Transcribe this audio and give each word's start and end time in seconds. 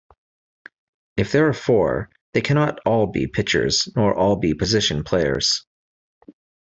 If 1.15 1.31
there 1.31 1.47
are 1.49 1.53
four, 1.53 2.09
they 2.33 2.41
cannot 2.41 2.79
all 2.87 3.05
be 3.05 3.27
pitchers 3.27 3.87
nor 3.95 4.15
all 4.17 4.35
be 4.35 4.55
position 4.55 5.03
players. 5.03 5.63